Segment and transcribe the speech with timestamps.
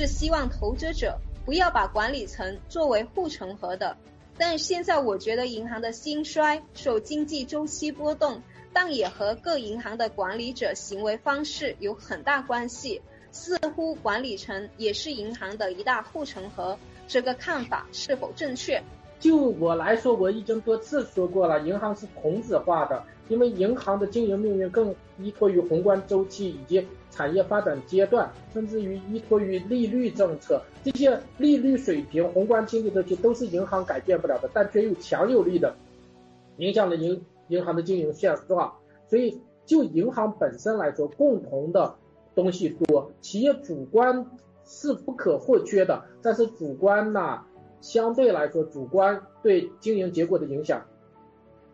[0.00, 3.98] 是希望投资者不要把管理层作为护城河的。
[4.38, 8.40] 但现在我觉得银行的兴衰受经济周期波动，
[8.72, 13.02] 但也和各银行的管理者行为方式有很大关系。
[13.30, 18.82] 似乎管理层也是银行的一大护城河，这个看法是否正确？
[19.20, 30.62] 就我来说，我已经多次说过了，银行是孔子化的，因为银行的经营命运更依托于宏观周期以及产业发展阶段，甚至于依托于利率政策。
[30.82, 35.74] 这些利率水平、宏观经济周期都是银行改变不了的，但却又强有力的
[36.56, 38.72] 影响了银银行的经营现状。
[39.06, 41.94] 所以，就银行本身来说，共同的
[42.34, 44.24] 东西多，企业主观
[44.64, 47.42] 是不可或缺的，但是主观呢？
[47.80, 50.82] 相对来说，主观对经营结果的影响，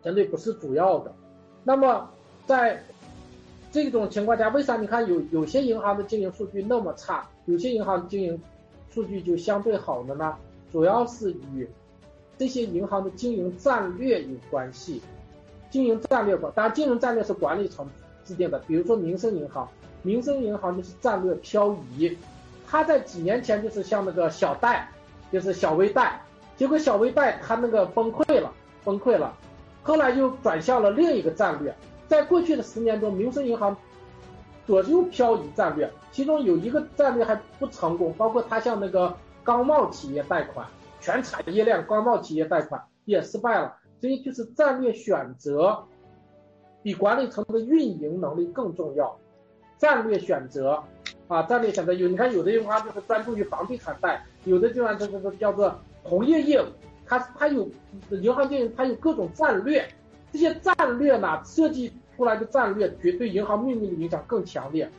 [0.03, 1.13] 相对不是主要的。
[1.63, 2.09] 那么，
[2.45, 2.81] 在
[3.71, 8.41] 这种情况下，为啥你看有有些银行的经营数据那么差，有些银行经营
[8.89, 10.35] 数据就相对好的呢？
[10.71, 11.67] 主要是与
[12.37, 15.01] 这些银行的经营战略有关系。
[15.69, 17.85] 经营战略吧，当然经营战略是管理层
[18.23, 18.57] 制定的。
[18.59, 19.67] 比如说民生银行，
[20.01, 22.17] 民生银行就是战略漂移，
[22.65, 24.89] 它在几年前就是像那个小贷。
[25.31, 26.21] 就是小微贷，
[26.55, 28.51] 结果小微贷它那个崩溃了，
[28.83, 29.33] 崩溃了，
[29.83, 31.75] 后来又转向了另一个战略。
[32.07, 33.75] 在过去的十年中，民生银行
[34.65, 40.65] 左右漂移战略，其中有一个战略还不成功，包括它向那个钢贸企业贷款，
[41.01, 43.75] 全产业链钢贸企业贷款也失败了。
[43.99, 45.83] 所以就是战略选择
[46.83, 49.17] 比管理层的运营能力更重要，
[49.77, 50.83] 战略选择。
[51.27, 56.65] 啊，战略选择有，你看有的银行就是专注于房地产贷，有的地方这这这叫做同业业务，
[57.05, 57.69] 它它有
[58.11, 59.85] 银行经营，它有各种战略，
[60.31, 64.89] 这些战略呢设计出来的战略绝对银行命运的影响更强烈。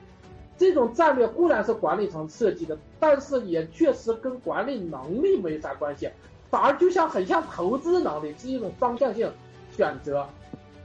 [0.58, 6.10] 这种战略固然是管理层设计的，但是也确实跟管理能力没啥关系，
[6.50, 9.32] 反而就像很像投资能力，是一种方向性
[9.70, 10.28] 选择。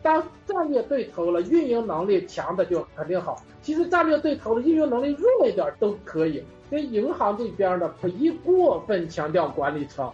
[0.04, 3.42] 当战略对头了，运营能力强的就肯定好。
[3.62, 6.44] 其实战略对头的运营能力弱一点都可以。
[6.70, 10.12] 所以银行这边呢，不宜过分强调管理层。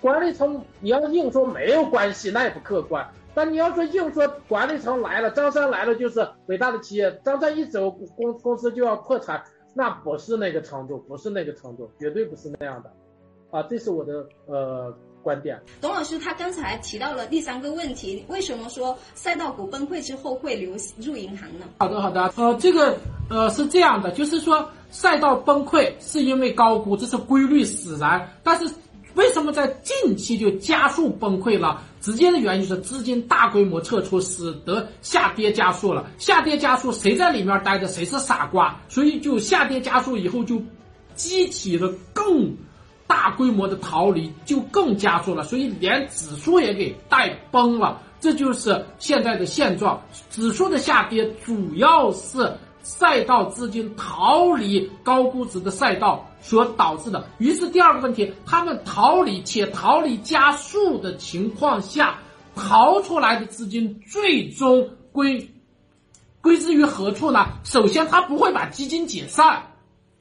[0.00, 3.06] 管理层你要硬说没有关系，那也不客观。
[3.34, 9.42] 但你要说硬说管理层来了，张三来了就是伟大的企业，张三一走公公司就要破产，
[9.74, 12.92] 那不是那个程度，不是那个程度，绝对不是那样的。
[13.50, 14.94] 啊，这是我的呃。
[15.24, 21.64] 观点，董老师他刚才提到了第三个问题，为什么说赛道股崩溃之后会流入银行呢？
[21.78, 22.96] 好的，好的，呃，这个
[23.30, 28.28] 呃是这样的，就是说赛道崩溃是因为高估，这是规律使然。
[28.42, 28.70] 但是
[29.14, 31.80] 为什么在近期就加速崩溃了？
[32.00, 36.06] 直接的原因就是资金大规模撤出，使得下跌加速了。
[36.18, 40.60] 下跌加速，谁在里面待着谁是傻瓜，所以就下跌加速以后就
[41.14, 42.54] 激起了更。
[43.06, 50.02] 大规模的逃离就更加速了，所以连指数也给带崩了，这就是现在的现状。
[50.30, 52.50] 指数的下跌主要是
[52.82, 57.26] 赛道资金逃离高估值的赛道所导致的。
[57.38, 62.18] 于是第二个问题，他们逃离且逃离加速的情况下，
[62.54, 65.50] 逃出来的资金最终归
[66.40, 67.46] 归之于何处呢？
[67.64, 69.62] 首先，他不会把基金解散，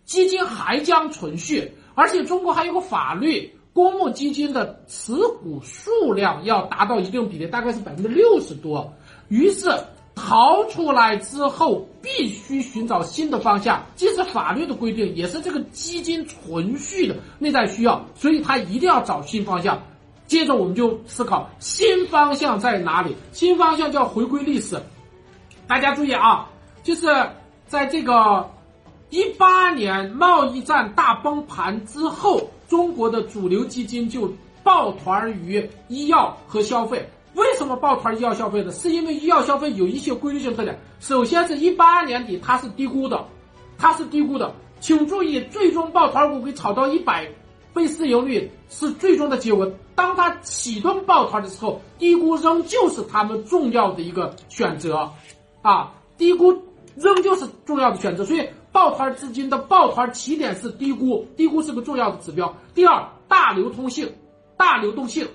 [0.06, 1.72] 基金还将存续。
[1.96, 8.92] 而且中国还有个法律，公募基金的持股数量要达到一定比例，大概是百分之六十多。
[9.30, 9.70] 于是
[10.16, 19.82] 逃出来之后，必须寻找新的方向，既是法律的规定，也是这个基金存续的内在需要，所以他一定要找新方向。
[20.26, 23.16] 接着我们就思考新方向在哪里？
[23.32, 24.82] 新方向叫回归历史。
[25.68, 26.50] 大家注意啊，
[26.84, 27.08] 就是
[27.68, 28.50] 在这个。
[29.14, 34.28] 一八年贸易战大崩盘之后，中国的主流基金就
[34.64, 37.08] 抱团于医药和消费。
[37.36, 38.72] 为什么抱团医药消费呢？
[38.72, 40.76] 是因为医药消费有一些规律性特点。
[41.00, 43.24] 首先是一八年底它是低估的，
[43.78, 44.52] 它是低估的。
[44.80, 47.30] 请注意，最终抱团股给炒到一百
[47.72, 49.72] 倍市盈率是最终的结果。
[49.94, 55.08] 当它启动抱团的时候，低估仍旧是他们重要的一个选择，
[55.62, 56.52] 啊，低估
[56.96, 58.26] 仍旧是重要的选择。
[58.26, 58.44] 所以。
[58.84, 62.54] 抱团资金的抱团起点是低估，低估是个重要的指标。
[62.76, 64.12] 第二，大流通性，
[64.58, 65.26] 大流动性，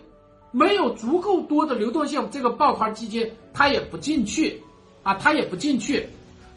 [0.50, 4.62] 没有足够多的流动性，这个抱团基金它也不进去，
[5.02, 6.06] 啊，它也不进去。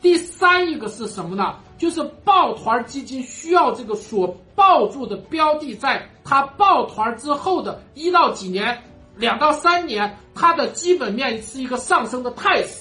[0.01, 1.55] 第三一个是什么呢？
[1.77, 8.83] 就是抱团基金需要这个所抱住的标的，在它抱团之后的一到几年，
[9.15, 12.80] 两到三年，它的基本面是一个上升的态势。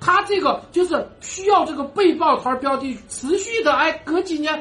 [0.00, 4.60] 它这个就是需要这个被抱团标的持续的，哎，隔几年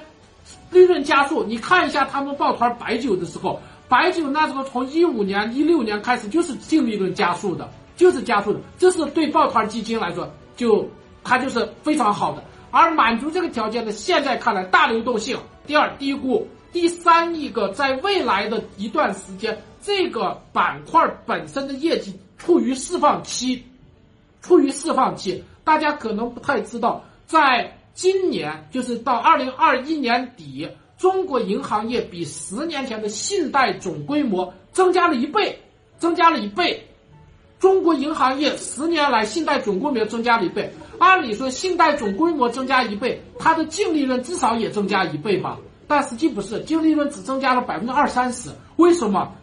[0.70, 1.44] 利润加速。
[1.44, 8.60] 你看一下他们抱团白酒的时候，白酒那时候从一五年、一六年开始就是净利润加速的，就是加速的。
[8.78, 10.88] 这是对抱团基金来说，就
[11.24, 12.44] 它就是非常好的。
[12.72, 23.64] 而满足这个条件的，现在看来大流动性，第二低估，第三一个在未来的一段时间，这个板块本身的业绩处于释放期，
[24.42, 25.44] 处于释放期。
[25.64, 35.60] 大家可能不太知道，在今年就是到二零二一年底，中国银行业比十年前的信贷总规模增加了一倍，
[35.98, 36.86] 增加了一倍。
[37.60, 40.72] 中国银行业十年来信贷总规模增加了一倍。
[40.98, 45.60] 按理说，信贷总规模增加一倍，它的净利润至少也增加一倍吧？
[45.88, 48.50] 但实际不是，净利润只增加了百分之二三十。
[48.78, 49.36] 为什么？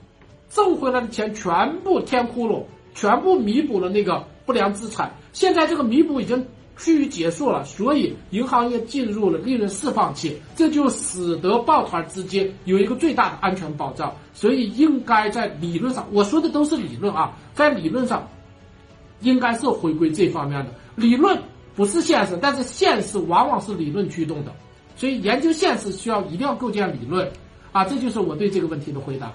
[0.49, 2.63] 挣回来的钱全部填窟窿，
[2.95, 5.13] 全部弥补了那个不良资产。
[5.35, 6.47] 现在这个弥补已经
[6.79, 14.15] 趋于结束了，所以银行业进入了利润释放期，这就使得抱团资金有一个最大的安全保障。
[14.33, 18.29] 所以应该在理论上，我说的都是理论啊，在理论上
[19.21, 20.71] 应该是回归这方面的。
[20.95, 21.39] 理论
[21.75, 24.53] 不是现实，但是现实往往是理论驱动的，
[24.95, 27.27] 所以研究现实需要一定要构建理论，
[27.73, 29.33] 啊，这就是我对这个问题的回答。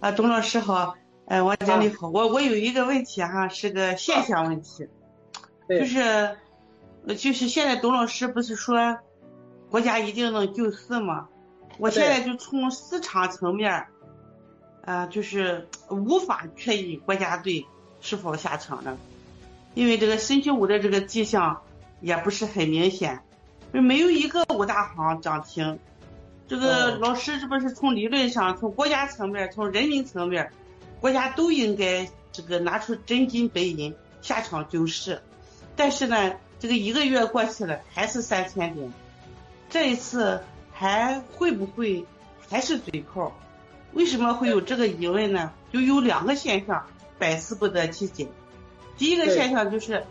[0.00, 0.94] 啊，董老师好，
[1.28, 4.88] 哎，王经理好，我我有一个问题哈，是个现象问题，
[5.68, 6.36] 就是，
[7.06, 8.96] 就是现在董老师不是说
[9.70, 11.28] 国家一定能救市吗？
[11.76, 13.88] 我现在就从市场层面，
[14.86, 17.66] 啊，就是无法确认国家队
[18.00, 18.96] 是否下场了。
[19.74, 21.60] 因为这个星期五的这个迹象
[22.00, 23.20] 也不是很明显，
[23.70, 25.78] 没有一个五大行涨停。
[26.48, 30.50] 这个老师这不是从理论上、从国家层面、从人民层面，
[31.00, 35.22] 国家都应该这个拿出真金白银下场救市？
[35.76, 38.92] 但是呢，这个一个月过去了，还是三千点，
[39.70, 40.42] 这一次
[40.72, 42.04] 还会不会
[42.48, 43.32] 还是嘴炮？
[43.92, 45.52] 为什么会有这个疑问呢？
[45.72, 46.86] 就有两个现象
[47.18, 48.28] 百思不得其解。
[48.96, 50.04] 第一个现象就是，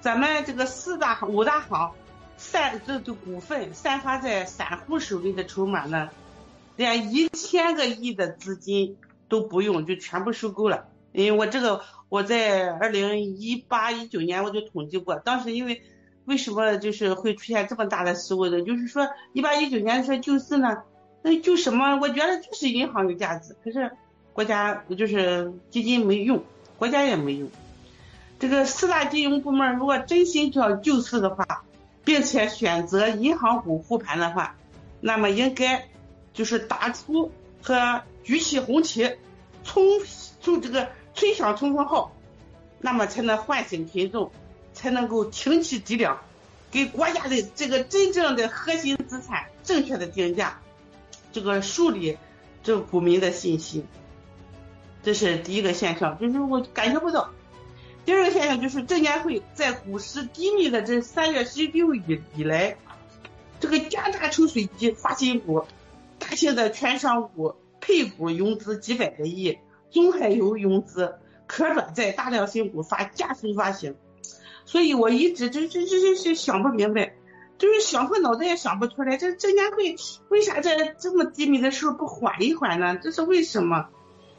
[0.00, 1.92] 咱们这个四大行、五大行
[2.36, 6.10] 散这这股份散发在散户手里的筹码呢，
[6.76, 8.96] 连一千个亿的资金
[9.28, 10.88] 都不用就全部收购了。
[11.12, 15.82] 因为我这个我在二零一八一九年我就统计过，当时因为
[16.26, 18.62] 为什么就是会出现这么大的失误呢？
[18.62, 20.82] 就是说一八一九年说救市呢，
[21.22, 21.96] 那救什么？
[21.96, 23.90] 我觉得就是银行有价值，可是
[24.32, 26.42] 国家就是基金没用，
[26.78, 27.48] 国家也没用。
[28.38, 31.64] 这个四大金融部门如果真心要救市的话，
[32.04, 34.54] 并且选择银行股护盘的话，
[35.00, 35.88] 那么应该
[36.34, 37.32] 就是打出
[37.62, 39.16] 和举起红旗，
[39.64, 39.82] 冲
[40.40, 42.12] 就这个吹响冲锋号，
[42.80, 44.30] 那么才能唤醒群众，
[44.72, 46.20] 才能够挺起脊梁，
[46.70, 50.60] 给国家的这个真正的核心资产正确的定价，
[51.32, 52.18] 这个树立
[52.62, 53.86] 这股民的信心。
[55.02, 57.30] 这是第一个现象，就是我感觉不到。
[58.04, 62.76] 第二个现象就是，证监会在股市低迷的这三月十六以以来，
[63.60, 65.64] 这个加大抽水机发新股，
[66.18, 67.54] 大型的券商股
[67.88, 69.58] 配股融资几百个亿，
[69.90, 71.14] 中海油融资，
[71.46, 73.94] 可转债大量新股发加速发行，
[74.66, 77.14] 所以我一直就就就就是想不明白，
[77.56, 79.96] 就是想破脑袋也想不出来，这证监会
[80.28, 82.98] 为啥在这么低迷的时候不缓一缓呢？
[83.02, 83.88] 这是为什么？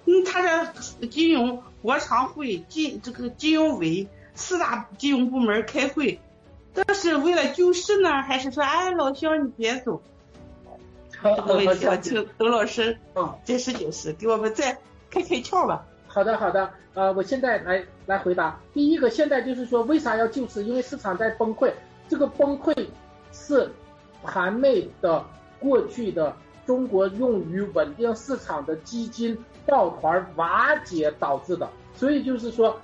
[0.06, 0.74] 嗯，他的
[1.08, 1.64] 金融。
[1.82, 6.20] 国常会金这个金融委四大金融部门开会，
[6.74, 10.02] 这是为了救市呢，还是说哎老乡你别走？
[11.24, 12.98] 这个问题要请董老师
[13.44, 14.74] 解释解释，给我们再
[15.10, 15.86] 开开窍吧。
[16.08, 18.60] 好的好的，呃，我现在来来回答。
[18.74, 20.64] 第一个，现在就是说为啥要救市？
[20.64, 21.72] 因为市场在崩溃，
[22.08, 22.74] 这个崩溃
[23.32, 23.70] 是
[24.24, 25.24] 盘内的
[25.60, 26.36] 过去的
[26.66, 29.38] 中国用于稳定市场的基金。
[29.66, 32.76] 抱团瓦解导致的，所以就是说，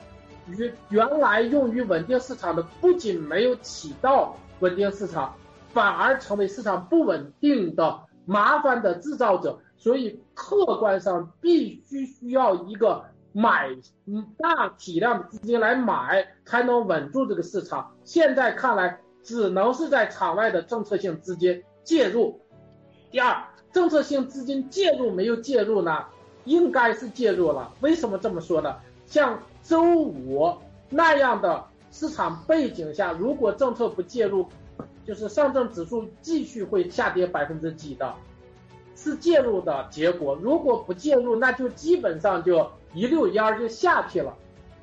[0.46, 5.36] 原原来用于稳定市场的，不仅没有起到稳定市场，
[5.74, 9.60] 反而成为市场不稳定的麻烦的制造者。
[9.78, 13.04] 所以客观上必须需要一个
[13.34, 13.70] 买
[14.38, 17.92] 大体量的资金来买，才能稳住这个市场。
[18.04, 22.40] 现在看来，只能是在场外的政策性资金介入。
[23.12, 26.06] 第二，政策性资金介入没有介入呢？
[26.46, 28.76] 应该是介入了，为什么这么说呢？
[29.06, 30.54] 像周五
[30.90, 34.48] 那样的市场背景下，如果政策不介入，
[35.06, 38.14] 就是上证指数继续会下跌百分之几的，
[38.96, 40.36] 是介入的结果。
[40.42, 44.36] 如果不介入，那就基本上就一溜烟儿就下去了。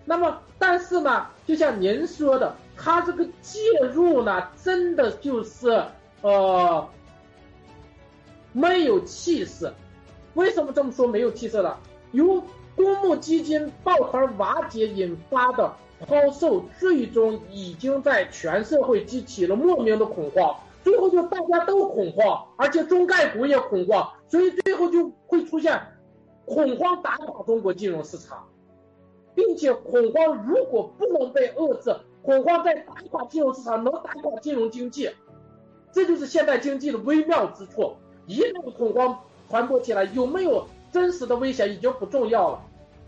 [0.04, 3.60] 那么，但是呢，就像您说的，它这个介
[3.92, 5.84] 入呢，真的就是
[6.22, 6.88] 呃。
[8.54, 9.72] 没有气势。
[10.34, 11.74] 为什么这么说没有气势呢？
[12.10, 12.44] 有
[12.76, 15.74] 公募基金抱团瓦解引发的
[16.06, 20.56] 抛售，最终已经在全社会激起了莫名的恐慌。
[20.82, 25.80] 最后就大家都恐慌，而且中概股也恐慌，所以最后就会出现
[26.44, 28.48] 恐慌打垮中国金融市场，
[29.32, 35.08] 并且恐慌如果不能被遏制，恐慌在打垮金融市场，能打垮金融经济，
[35.92, 37.94] 这就是现代经济的微妙之处。
[38.26, 42.62] 一旦恐慌传播起来，有没有真实的危险已经不重要了，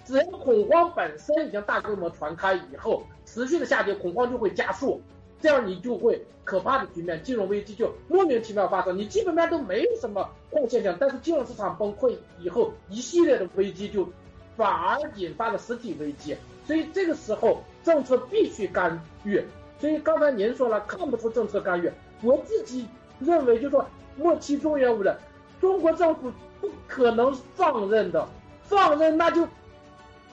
[0.05, 5.01] 只要恐慌本身已经大规模传开以后，持续的下跌，恐慌就会加速。
[5.41, 8.97] 这样你就会可怕的局面，金融危机就莫名其妙发生。
[8.97, 14.09] 你基本面都没有什么坏现象，但是金融市场崩溃以后，一系列的危机就
[14.57, 16.35] 反而引发了实体危机。
[16.67, 19.43] 所以这个时候政策必须干预。
[19.79, 21.91] 所以刚才您说了看不出政策干预，
[22.23, 22.87] 我自己
[23.21, 23.85] 认为就说
[24.17, 25.15] 末期中原无人，
[25.65, 26.31] 中国政府
[26.61, 28.29] 不可能放任的，
[28.65, 29.49] 放任那就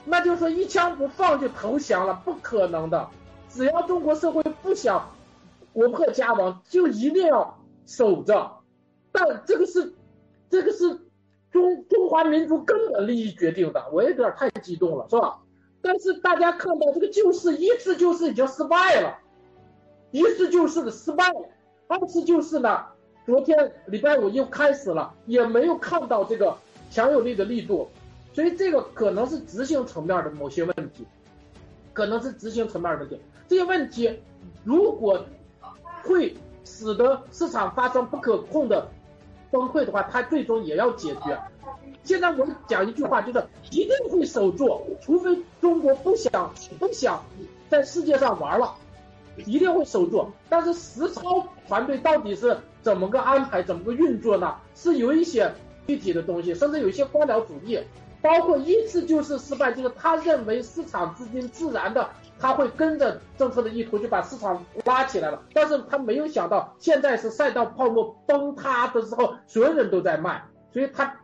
[0.04, 3.08] 那就说一枪不放就投降了，不可能的。
[3.48, 5.10] 只要中国社会不想
[5.72, 8.58] 国破家亡，就一定要守着。
[9.10, 9.94] 但这个是，
[10.50, 11.00] 这个是
[11.50, 13.88] 中中华民族根本利益决定的。
[13.90, 15.38] 我有点太激动了，是吧？
[15.80, 19.16] 但是大家看到这个救市一次救市已经失败了，
[20.10, 21.48] 一次救市的失败了，
[21.88, 22.84] 二次救市呢？
[23.24, 26.56] 昨天礼拜五又开始了，也没有看到这个
[26.90, 27.88] 强有力的力度，
[28.32, 31.06] 所以这个可能是执行层面的某些问题，
[31.92, 33.20] 可能是执行层面的问题。
[33.46, 34.20] 这些问题
[34.64, 35.24] 如果
[36.02, 38.88] 会使得市场发生不可控的
[39.50, 41.38] 崩溃的话，它最终也要解决。
[42.02, 47.22] 现在我讲一句话，就是一定会守住，除非中国不想不想
[47.68, 48.74] 在世界上玩了，
[49.36, 50.26] 一定会守住。
[50.48, 54.56] 但是实操团队到底是怎么个安排、怎么个运作呢？
[54.74, 55.52] 是有一些
[55.86, 57.78] 具体的东西，甚至有一些官僚主义，
[58.20, 62.08] 包括一次就是失败，就是他认为市场资金自然的。
[62.40, 71.14] 他会跟着政策的意图就把市场拉起来了，但是他没有想到现在是赛道泡沫崩塌的时候，所有人都在卖，所以他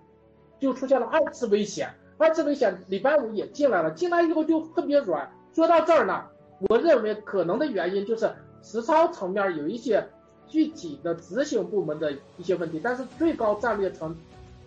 [0.61, 1.93] 就出现了二次危险。
[2.19, 5.29] 二次危险，礼拜五也进来了，进来以后就特别软。
[5.53, 6.23] 说到这儿呢，
[6.61, 8.31] 我认为可能的原因就是
[8.63, 10.05] 实操层面有一些
[10.49, 14.17] 具体的执行部门的一些问题，但是最高战略层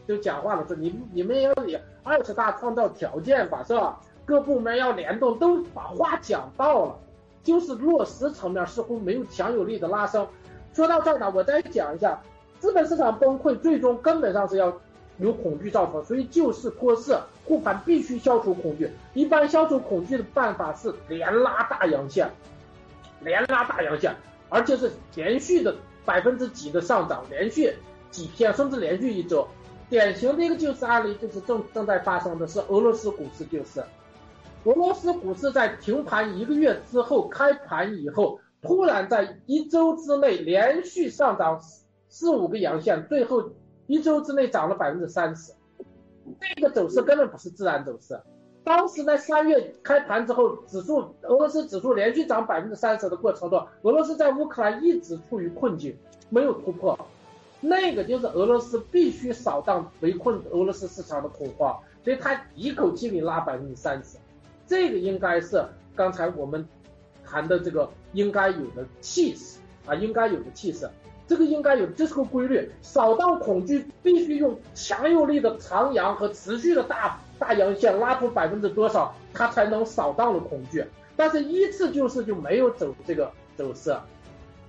[0.08, 4.00] 就讲话了，说你你们要以二十大创造条件吧，是吧？
[4.24, 6.96] 各部门要联动，都把话讲到了，
[7.44, 10.26] 就是落实层面似乎没有强有力的拉升。
[10.74, 12.22] 说到这儿呢，我再讲一下，
[12.60, 14.72] 资本市场崩溃最终根本上是要
[15.18, 18.90] 由恐惧造成，所以救市托市护盘必须消除恐惧。
[19.14, 22.30] 一般消除恐惧的办法是连拉大阳线，
[23.22, 24.16] 连拉大阳线，
[24.50, 25.76] 而且是连续的
[26.06, 27.74] 百分之几的上涨，连续
[28.10, 29.48] 几天甚至连续一周。
[29.90, 33.84] 典型的一个救市案例就是正正在发生的是俄罗斯股市救市。
[34.64, 41.60] 俄罗斯股市在停盘一个月之后开盘以后，突然在一周之内连续上涨
[42.08, 43.52] 四五个阳线，最后
[43.92, 45.52] 一周之内涨了百分之三十。
[46.56, 48.18] 这个走势根本不是自然走势。
[48.64, 55.94] 当时在三月开盘之后，指数俄罗斯指数连续涨百分之三十的过程中，俄罗斯在乌克兰一直处于困境，
[56.30, 56.98] 没有突破。
[57.60, 64.18] 那个就是俄罗斯必须扫荡围困俄罗斯市场的恐慌，所以他一口气给拉百分之三十。
[64.68, 65.66] 这个应该是
[65.98, 66.66] 刚才我们
[67.26, 70.90] 谈的这个应该有的气势啊，应该有的气势，
[71.28, 72.70] 这个应该有，这是个规律。
[72.82, 80.86] 扫荡恐惧必须用强有力的长阳和持续的大大阳线拉出百分之多少，它才能扫荡了恐惧。
[81.16, 83.96] 但是依次就是就没有走这个走势，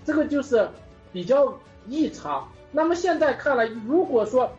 [0.05, 0.69] 这个就是
[1.13, 1.53] 比较
[1.89, 2.47] 异常。
[2.71, 4.51] 那么现在看来，如果说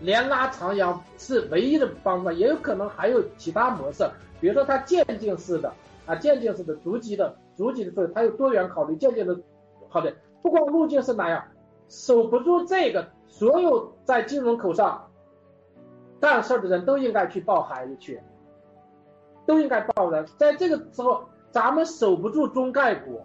[0.00, 4.08] 连拉长阳是唯一的方法，也有可能还有其他模式。
[4.40, 5.72] 比如说它渐进式的
[6.04, 9.38] 啊，渐进式的逐级的逐级的，它有多元考虑，渐进的，
[9.88, 11.44] 好的，不光路径是哪样，
[11.88, 15.08] 守不住这个，所有在金融口上
[16.20, 18.20] 干事的人都应该去抱孩子去，
[19.46, 20.26] 都应该抱人。
[20.36, 23.20] 在这个时候，咱们守不住中概股，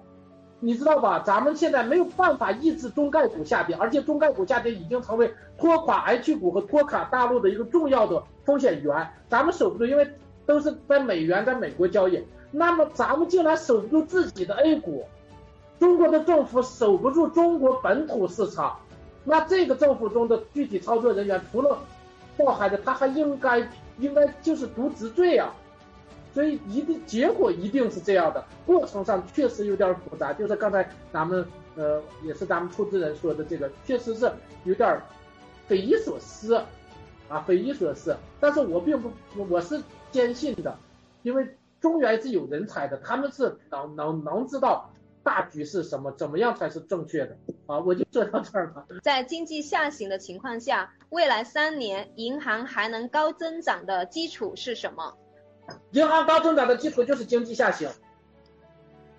[0.59, 1.19] 你知道吧？
[1.19, 10.07] 咱们现在没有办法抑制中概股下跌，而且中概股下跌已经成为拖垮 H 股和拖垮大陆的一个重要的风险源，咱们守不住，因为。
[10.47, 15.03] 都是在美元在美国交易，那么咱们竟然守不住自己的 A 股，
[15.79, 18.79] 中国的政府守不住中国本土市场，
[19.23, 21.77] 那这个政府中的具体操作人员除了
[22.35, 23.67] 抱孩子，他还应该
[23.99, 25.53] 应该就是渎职罪啊，
[26.33, 34.31] 所以一定结果一定是这样的，过程上确实有点复杂，就是刚才咱们呃也是咱们出资人说的这个，确实是
[34.63, 34.99] 有点
[35.67, 36.55] 匪夷所思，
[37.29, 38.15] 啊，匪夷所思。
[38.39, 39.11] 但是我并不，
[39.49, 39.79] 我是
[40.11, 40.75] 坚信的，
[41.21, 41.47] 因为
[41.79, 44.89] 中原是有人才的，他们是能能能知道。
[45.27, 46.09] 大局是什么？
[46.13, 47.37] 怎么样才是正确的？
[47.65, 48.87] 啊，我就说到这儿了。
[49.03, 55.13] 在经济下行的情况下，未来三年银行还能高增长的基础是什么？
[55.91, 57.89] 银行高增长的基础就是经济下行。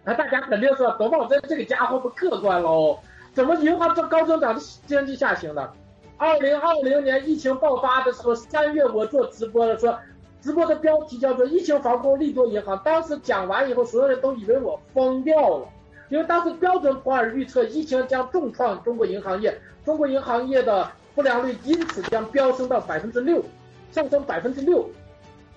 [0.03, 2.99] 那大家肯定说，董宝珍这个家伙不客观喽？
[3.35, 5.71] 怎么银行这高增长的经济下行呢？
[6.17, 9.99] 二零二零年疫情爆发的时候，三月我做直播的说，
[10.41, 12.81] 直播的标题叫做“疫情防控利多银行”。
[12.83, 15.69] 当时讲完以后，所有人都以为我疯掉了。
[16.09, 23.45] 因为当时标准普尔预测疫情将重创中国银行业，中国银行业的不良率因此将飙升到百分之六，
[23.93, 24.89] 上升百分之六。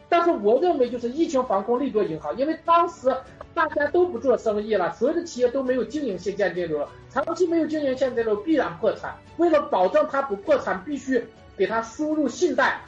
[0.09, 3.15] 但是我认为就是疫情防控利多银行，因为当时
[3.53, 9.15] 大家都不做生意了，所有的企业都没有经营性现金流，长期没有经营现金流必然破产。
[9.37, 12.81] 为了保证它不破产，必须给它输入信贷，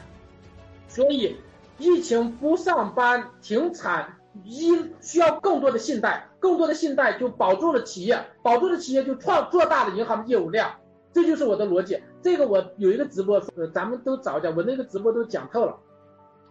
[0.89, 1.37] 所以
[1.77, 4.17] 疫情不上班停产。
[4.43, 10.71] 一需要更多的信贷，更多的信贷就保住了企业，保住了企业就创做大了银行的业务量，
[11.13, 12.01] 这就是我的逻辑。
[12.21, 13.39] 这个我有一个直播，
[13.73, 15.77] 咱们都找一下，我那个直播都讲透了。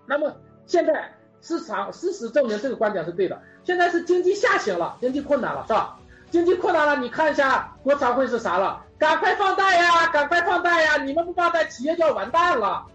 [0.07, 0.33] 那么
[0.65, 3.37] 现在市场事实证明这个观点是对的。
[3.65, 5.99] 现在是经济下行了，经济困难了，是吧？
[6.31, 8.85] 经济困难了，你看一下国常会是啥了？
[8.97, 11.03] 赶快放贷呀，赶快放贷呀！
[11.03, 12.87] 你们不放贷，企业就要完蛋了，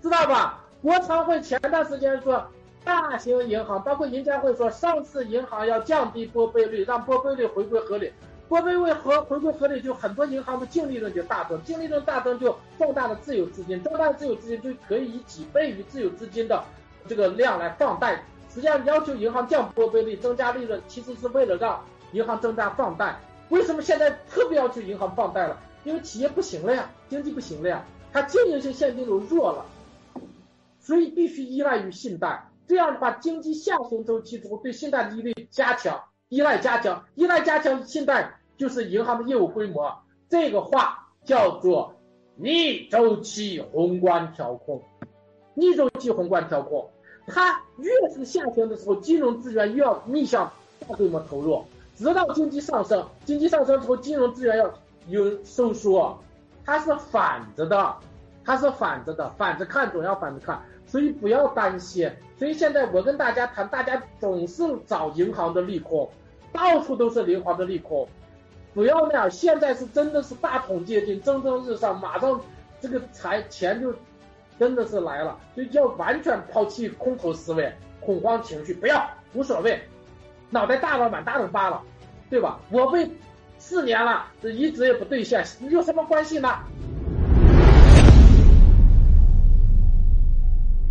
[0.00, 0.64] 知道吧？
[0.80, 2.42] 国常会前段时间说。
[2.86, 8.12] 大型银行包括银监会说，上市银行要降低拨备率，让拨备率回归合理。
[8.48, 16.62] 拨备率和回归合理，就很多银行的净利润就大增，净利润大增就壮大了自有资金，壮大的自有资金就可以以几倍于自有资金的
[17.08, 18.22] 这个量来放贷。
[18.54, 23.18] 实际上，要求银行降拨备率、增加利润，其实是为了让银行增加放贷。
[23.48, 25.58] 为什么现在特别要求银行放贷了？
[25.82, 29.66] 因为企业不行了呀，经济不行了呀，它经营性现金流弱了，
[30.78, 32.48] 所以必须依赖于信贷。
[32.66, 39.96] 这样的话，经济下行周期中对信贷利率加强，依赖加强，依赖加强，信贷就是银行的业务规模。
[40.28, 41.94] 这个话叫做
[42.34, 44.82] 逆周期宏观调控。
[45.54, 46.90] 逆周期宏观调控，
[47.26, 51.64] 它越是下行的时候，金融资源越要逆向大规模投入，
[51.96, 53.06] 直到经济上升。
[53.24, 54.74] 经济上升之后，金融资源要
[55.08, 56.18] 有收缩，
[56.64, 57.96] 它是反着的，
[58.44, 60.60] 它是反着的，反着看总要反着看。
[60.86, 62.10] 所以不要担心。
[62.38, 66.10] 所以现在我跟大家谈，大家总是找银行的利空，
[66.52, 68.06] 到处都是银行的利空，
[68.74, 69.30] 不要那样。
[69.30, 72.40] 现在是真的是大统接近，蒸蒸日上，马上
[72.80, 73.94] 这个财钱就
[74.58, 79.80] 真的是来了，所以要完全抛弃空头思维、恐慌情绪，不要无所谓，
[80.50, 81.82] 脑袋大了满大嘴巴了，
[82.28, 82.60] 对吧？
[82.70, 83.10] 我被
[83.58, 86.58] 四年了，这一直也不兑现，有什么关系呢？